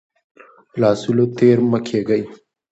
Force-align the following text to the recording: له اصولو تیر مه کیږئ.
له 0.79 0.87
اصولو 0.93 1.25
تیر 1.37 1.57
مه 1.71 1.79
کیږئ. 1.87 2.21